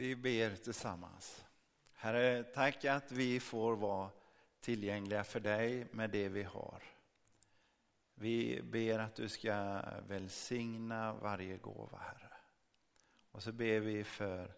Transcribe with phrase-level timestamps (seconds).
[0.00, 1.44] Vi ber tillsammans.
[1.94, 4.10] Herre, tack att vi får vara
[4.60, 6.82] tillgängliga för dig med det vi har.
[8.14, 12.32] Vi ber att du ska välsigna varje gåva, Herre.
[13.30, 14.52] Och så ber vi för,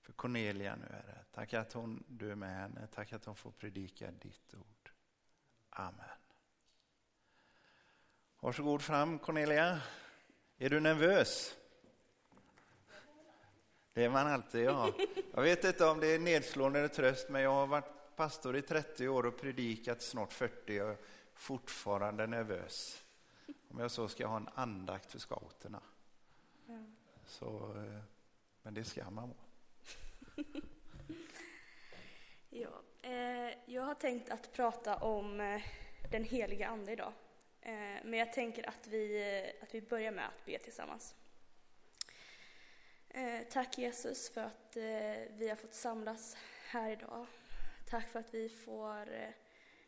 [0.00, 1.24] för Cornelia nu, Herre.
[1.32, 2.86] Tack att hon, du är med henne.
[2.94, 4.90] Tack att hon får predika ditt ord.
[5.70, 6.18] Amen.
[8.40, 9.80] Varsågod fram Cornelia.
[10.58, 11.54] Är du nervös?
[13.98, 14.92] Det är man alltid, ja.
[15.34, 18.62] Jag vet inte om det är nedslående eller tröst, men jag har varit pastor i
[18.62, 20.96] 30 år och predikat snart 40 och är
[21.34, 23.04] fortfarande nervös.
[23.70, 25.80] Om jag så ska ha en andakt för scouterna.
[27.26, 28.00] Så, eh,
[28.62, 30.46] men det ska man vara.
[32.50, 35.62] Ja, eh, jag har tänkt att prata om eh,
[36.10, 37.12] den heliga Ande idag.
[37.60, 37.72] Eh,
[38.04, 41.14] men jag tänker att vi, eh, att vi börjar med att be tillsammans.
[43.50, 47.26] Tack Jesus för att eh, vi har fått samlas här idag.
[47.86, 49.30] Tack för att vi får eh,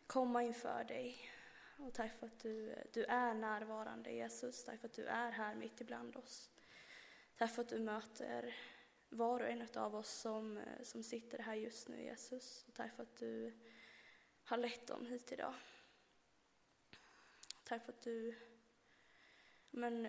[0.06, 1.30] komma inför dig.
[1.78, 4.64] Och tack för att du, eh, du är närvarande Jesus.
[4.64, 6.50] Tack för att du är här mitt ibland oss.
[7.36, 8.56] Tack för att du möter
[9.08, 12.64] var och en av oss som, som sitter här just nu Jesus.
[12.68, 13.52] Och tack för att du
[14.44, 15.54] har lett dem hit idag.
[17.64, 18.34] Tack för att du
[19.70, 20.08] men,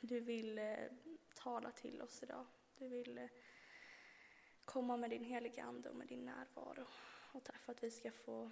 [0.00, 0.60] du vill
[1.44, 2.46] tala till oss idag.
[2.78, 3.28] Du vill eh,
[4.64, 6.86] komma med din heliga Ande och med din närvaro.
[7.32, 8.50] Och tack för att vi ska få,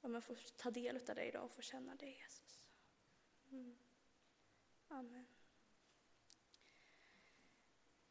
[0.00, 2.60] ja, få ta del av dig idag och få känna dig, Jesus.
[3.50, 3.78] Mm.
[4.88, 5.26] Amen.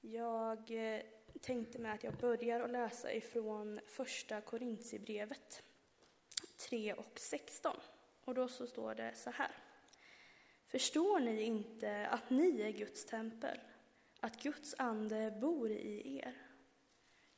[0.02, 1.02] Jag eh,
[1.42, 5.64] tänkte mig att jag börjar att läsa ifrån första Korintierbrevet
[6.58, 7.78] 3 och 16.
[8.26, 9.67] Och då så står det så här.
[10.68, 13.60] Förstår ni inte att ni är Guds tempel,
[14.20, 16.34] att Guds ande bor i er?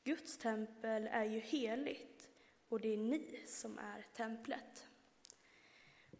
[0.03, 2.29] Guds tempel är ju heligt
[2.69, 4.87] och det är ni som är templet.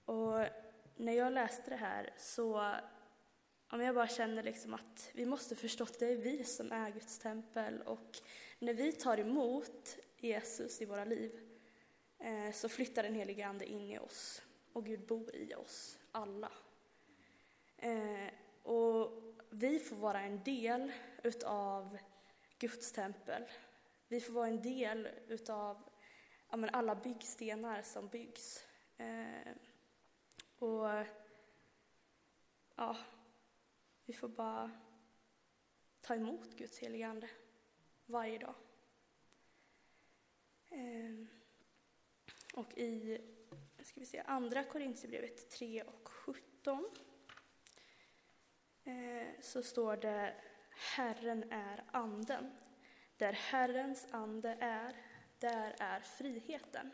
[0.06, 0.46] Och
[0.96, 2.75] när jag läste det här så
[3.72, 6.92] om jag bara känner liksom att vi måste förstå att det är vi som är
[6.92, 8.19] Guds tempel och
[8.59, 11.40] när vi tar emot Jesus i våra liv
[12.19, 14.42] eh, så flyttar den helige Ande in i oss
[14.74, 16.52] och Gud bor i oss alla.
[17.82, 18.30] Eh,
[18.64, 19.12] och
[19.50, 20.92] vi får vara en del
[21.24, 21.98] utav
[22.60, 23.44] Guds tempel.
[24.08, 25.90] Vi får vara en del utav
[26.50, 28.68] ja, men alla byggstenar som byggs.
[28.98, 29.54] Eh,
[30.60, 31.06] och
[32.76, 32.98] ja,
[34.06, 34.72] vi får bara
[36.02, 37.30] ta emot Guds heliga Ande
[38.06, 38.56] varje dag.
[40.70, 41.26] Eh,
[42.54, 43.22] och i
[43.84, 46.90] ska vi se, Andra Korintierbrevet 3 och 17
[48.84, 50.36] Eh, så står det
[50.96, 52.58] Herren är anden.
[53.18, 54.96] Där Herrens ande är,
[55.40, 56.92] där är friheten.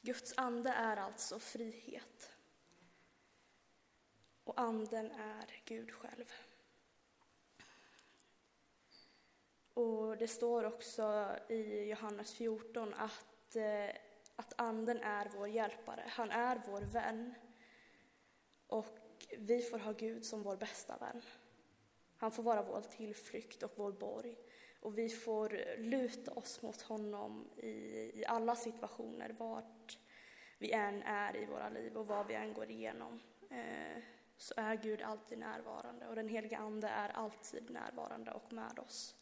[0.00, 2.36] Guds ande är alltså frihet.
[4.44, 6.32] Och anden är Gud själv.
[9.74, 13.96] Och det står också i Johannes 14 att, eh,
[14.36, 16.04] att anden är vår hjälpare.
[16.06, 17.34] Han är vår vän.
[18.66, 19.05] Och
[19.38, 21.22] vi får ha Gud som vår bästa vän.
[22.16, 24.36] Han får vara vår tillflykt och vår borg.
[24.80, 27.70] Och vi får luta oss mot honom i,
[28.20, 29.98] i alla situationer, vart
[30.58, 33.20] vi än är i våra liv och vad vi än går igenom.
[33.50, 34.02] Eh,
[34.36, 39.14] så är Gud alltid närvarande och den heliga Ande är alltid närvarande och med oss.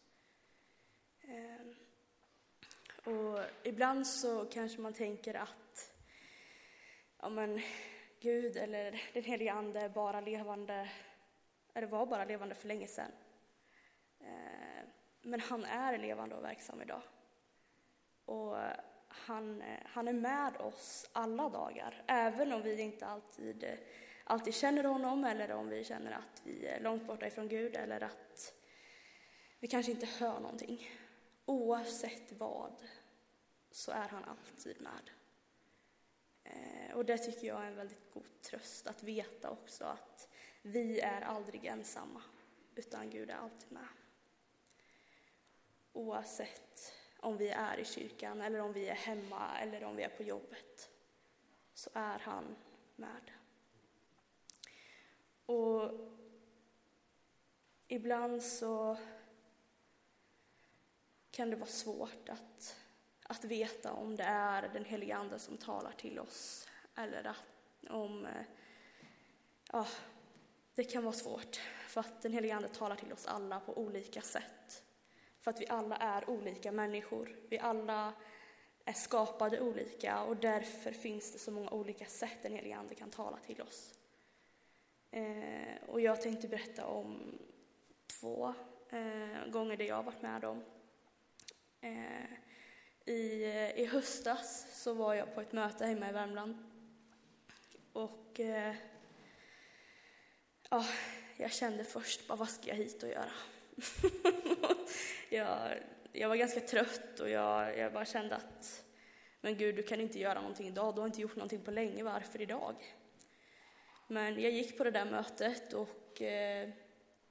[1.20, 1.66] Eh,
[3.12, 5.94] och ibland så kanske man tänker att
[7.18, 7.60] ja men,
[8.24, 10.90] Gud eller den helige Ande bara levande,
[11.74, 13.12] eller var bara levande för länge sedan.
[14.20, 14.84] Eh,
[15.22, 17.02] men han är levande och verksam idag.
[18.24, 18.56] Och
[19.08, 23.78] han, eh, han är med oss alla dagar, även om vi inte alltid,
[24.24, 28.00] alltid känner honom eller om vi känner att vi är långt borta ifrån Gud eller
[28.00, 28.54] att
[29.58, 30.90] vi kanske inte hör någonting.
[31.44, 32.74] Oavsett vad
[33.70, 35.10] så är han alltid med.
[36.44, 40.28] Eh, och det tycker jag är en väldigt god tröst, att veta också att
[40.62, 42.22] vi är aldrig ensamma,
[42.74, 43.88] utan Gud är alltid med.
[45.92, 50.08] Oavsett om vi är i kyrkan, eller om vi är hemma, eller om vi är
[50.08, 50.90] på jobbet,
[51.74, 52.56] så är han
[52.96, 53.30] med.
[55.46, 55.90] Och
[57.88, 58.98] ibland så
[61.30, 62.76] kan det vara svårt att
[63.34, 68.26] att veta om det är den helige Ande som talar till oss eller att, om...
[68.26, 68.46] Eh,
[69.72, 69.86] ja,
[70.74, 71.60] det kan vara svårt.
[71.88, 74.82] för att den heliga Ande talar till oss alla på olika sätt.
[75.38, 77.36] För att vi alla är olika människor.
[77.48, 78.12] Vi alla
[78.84, 83.10] är skapade olika och därför finns det så många olika sätt den heliga Ande kan
[83.10, 83.94] tala till oss.
[85.10, 87.38] Eh, och jag tänkte berätta om
[88.20, 88.54] två
[88.88, 90.64] eh, gånger det jag har varit med om.
[91.80, 92.38] Eh,
[93.04, 96.56] i, eh, I höstas så var jag på ett möte hemma i Värmland.
[97.92, 98.74] Och eh,
[100.70, 100.86] ja,
[101.36, 103.32] jag kände först, bara, vad ska jag hit och göra?
[105.30, 105.78] jag,
[106.12, 108.84] jag var ganska trött och jag, jag bara kände att,
[109.40, 110.94] men Gud, du kan inte göra någonting idag.
[110.94, 112.02] Du har inte gjort någonting på länge.
[112.02, 112.74] Varför idag?
[114.08, 116.70] Men jag gick på det där mötet och eh,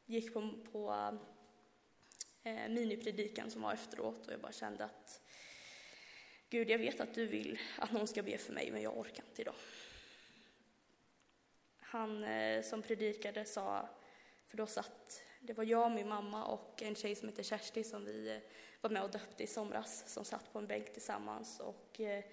[0.06, 1.18] gick på, på
[2.44, 5.23] eh, minipredikan som var efteråt och jag bara kände att
[6.54, 9.24] Gud, jag vet att du vill att någon ska be för mig, men jag orkar
[9.24, 9.56] inte idag.
[11.80, 13.90] Han eh, som predikade sa,
[14.46, 18.06] för då satt, det var jag, min mamma och en tjej som heter Kersti som
[18.06, 18.38] vi eh,
[18.82, 21.60] var med och döpte i somras, som satt på en bänk tillsammans.
[21.60, 22.24] Och eh,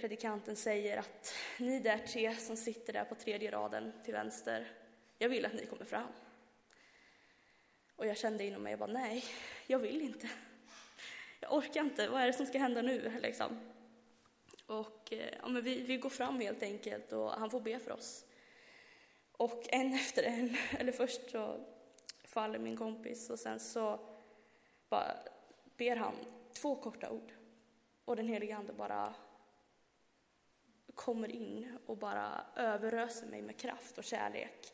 [0.00, 4.70] predikanten säger att ni där tre som sitter där på tredje raden till vänster,
[5.18, 6.12] jag vill att ni kommer fram.
[7.96, 9.24] Och jag kände inom mig, jag bara, nej,
[9.66, 10.28] jag vill inte.
[11.48, 13.12] Jag orkar inte, vad är det som ska hända nu?
[13.22, 13.60] Liksom.
[14.66, 17.92] Och eh, ja, men vi, vi går fram helt enkelt och han får be för
[17.92, 18.24] oss.
[19.32, 21.60] Och en efter en, eller först så
[22.24, 24.00] faller min kompis och sen så
[24.88, 25.16] bara
[25.76, 26.14] ber han
[26.52, 27.32] två korta ord.
[28.04, 29.14] Och den helige Ande bara
[30.94, 34.72] kommer in och bara överöser mig med kraft och kärlek.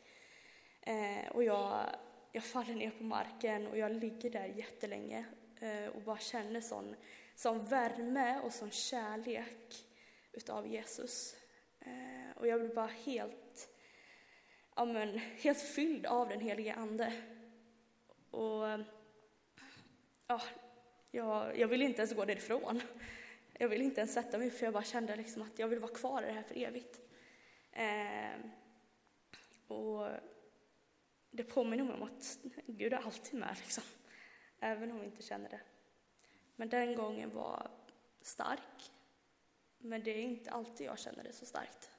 [0.81, 1.87] Eh, och jag,
[2.33, 5.27] jag faller ner på marken och jag ligger där jättelänge
[5.62, 6.97] Eh, och bara känner sån,
[7.35, 9.85] sån värme och sån kärlek
[10.32, 11.37] utav Jesus.
[11.81, 13.69] Eh, och jag blir bara helt,
[14.76, 17.12] ja men, helt fylld av den helige Ande.
[18.31, 18.64] Och
[20.26, 20.43] ja,
[21.11, 22.81] jag, jag vill inte ens gå därifrån.
[23.53, 25.94] Jag vill inte ens sätta mig för jag bara kände liksom att jag vill vara
[25.94, 27.00] kvar i det här för evigt.
[27.73, 28.41] Eh,
[29.67, 30.08] och
[31.31, 33.85] det påminner mig om att Gud är alltid med, liksom
[34.62, 35.61] även om vi inte känner det.
[36.56, 37.70] Men den gången var
[38.20, 38.93] stark,
[39.79, 41.91] men det är inte alltid jag känner det så starkt.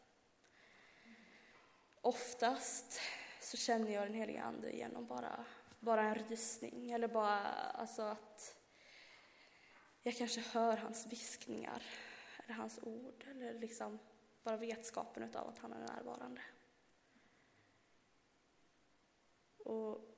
[2.01, 3.01] Oftast
[3.41, 5.45] så känner jag den heliga Ande genom bara,
[5.79, 8.55] bara en rysning, eller bara alltså att
[10.03, 11.83] jag kanske hör hans viskningar,
[12.43, 13.99] eller hans ord, eller liksom
[14.43, 16.41] bara vetskapen av att han är närvarande.
[19.57, 20.12] Och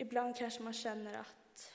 [0.00, 1.72] ibland kanske man känner att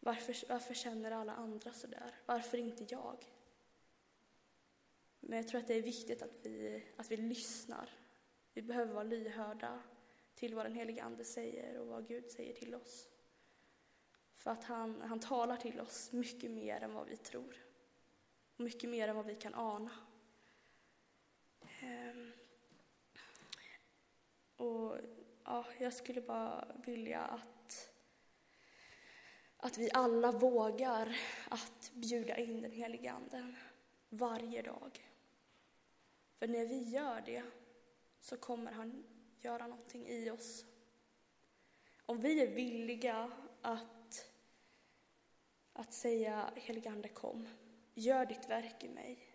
[0.00, 2.14] varför, varför känner alla andra så där?
[2.26, 3.32] Varför inte jag?
[5.20, 7.90] Men jag tror att det är viktigt att vi, att vi lyssnar.
[8.54, 9.82] Vi behöver vara lyhörda
[10.34, 13.08] till vad den helige Ande säger och vad Gud säger till oss.
[14.34, 17.56] För att han, han talar till oss mycket mer än vad vi tror.
[18.56, 19.90] Mycket mer än vad vi kan ana.
[21.80, 22.32] Ehm.
[24.56, 24.96] Och
[25.48, 27.90] ja, jag skulle bara vilja att,
[29.56, 31.16] att vi alla vågar
[31.48, 33.56] att bjuda in den helige Anden
[34.08, 35.10] varje dag.
[36.34, 37.42] För när vi gör det
[38.20, 39.04] så kommer han
[39.40, 40.64] göra någonting i oss.
[42.06, 44.30] Om vi är villiga att,
[45.72, 47.48] att säga helige Ande kom,
[47.94, 49.34] gör ditt verk i mig.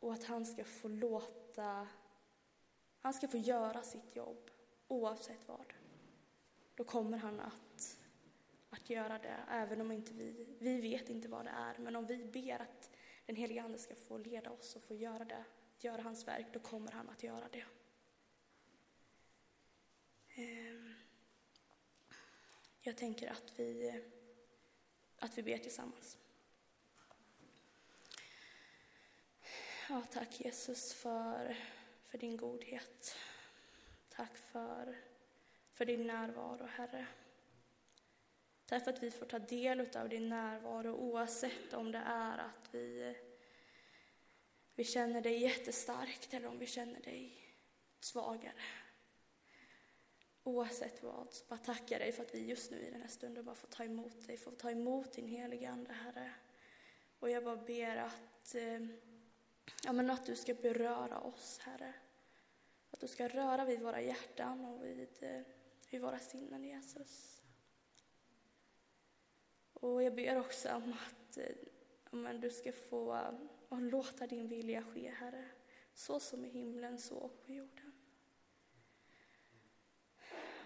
[0.00, 1.88] Och att han ska få låta
[3.00, 4.50] han ska få göra sitt jobb
[4.88, 5.74] oavsett vad.
[6.74, 7.98] Då kommer han att,
[8.70, 11.78] att göra det, även om inte vi, vi vet inte vad det är.
[11.78, 12.90] Men om vi ber att
[13.26, 15.44] den helige Ande ska få leda oss och få göra det,
[15.78, 17.64] göra hans verk, då kommer han att göra det.
[20.34, 20.94] Ehm,
[22.80, 24.02] jag tänker att vi,
[25.18, 26.18] att vi ber tillsammans.
[29.88, 31.56] Ja, tack Jesus för
[32.10, 33.16] för din godhet.
[34.08, 34.96] Tack för,
[35.72, 37.06] för din närvaro, Herre.
[38.66, 42.68] Tack för att vi får ta del av din närvaro oavsett om det är att
[42.74, 43.16] vi,
[44.74, 47.54] vi känner dig jättestarkt eller om vi känner dig
[48.00, 48.62] svagare.
[50.42, 53.44] Oavsett vad, så bara tacka dig för att vi just nu i den här stunden
[53.44, 56.32] bara får ta emot dig, får ta emot din heliga Ande, Herre.
[57.18, 58.80] Och jag bara ber att eh,
[59.84, 61.94] Ja, men att du ska beröra oss, Herre.
[62.90, 65.42] Att du ska röra vid våra hjärtan och vid, eh,
[65.90, 67.42] vid våra sinnen, Jesus.
[69.72, 71.44] Och jag ber också om att eh,
[72.10, 73.32] ja, men du ska få eh,
[73.68, 75.48] och låta din vilja ske, Herre.
[75.94, 77.92] så som i himlen, så på jorden.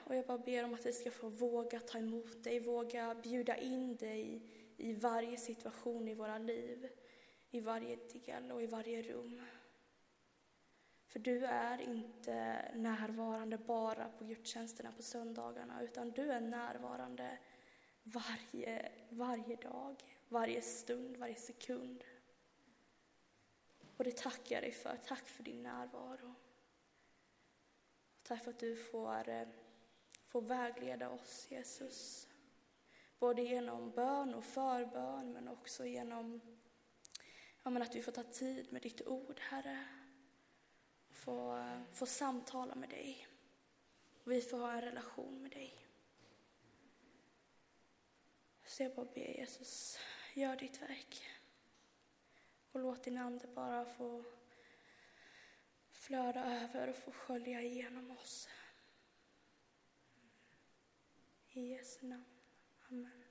[0.07, 3.57] Och jag bara ber om att vi ska få våga ta emot dig, våga bjuda
[3.57, 4.43] in dig
[4.77, 6.89] i varje situation i våra liv,
[7.55, 7.97] i varje
[8.27, 9.43] del och i varje rum.
[11.07, 17.39] För du är inte närvarande bara på gudstjänsterna på söndagarna, utan du är närvarande
[18.03, 19.97] varje, varje dag,
[20.29, 22.05] varje stund, varje sekund.
[23.97, 24.97] Och det tackar jag dig för.
[25.07, 26.35] Tack för din närvaro.
[28.23, 29.49] Tack för att du får, eh,
[30.25, 32.29] får vägleda oss, Jesus.
[33.19, 36.41] Både genom bön och förbön, men också genom
[37.64, 39.85] ja, men att vi får ta tid med ditt ord, Herre.
[41.11, 43.28] Få, få samtala med dig.
[44.25, 45.87] Och Vi får ha en relation med dig.
[48.64, 49.99] Så jag bara ber Jesus,
[50.35, 51.23] gör ditt verk.
[52.73, 54.25] Och låt din ande bara få
[55.90, 58.49] flöda över och få skölja igenom oss.
[61.49, 62.25] I Jesu namn.
[62.88, 63.24] Amen.